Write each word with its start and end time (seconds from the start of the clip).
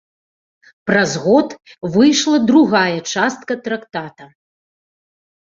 Праз 0.89 1.11
год 1.25 1.49
выйшла 1.95 2.37
другая 2.49 2.97
частка 3.13 3.53
трактата. 3.69 4.25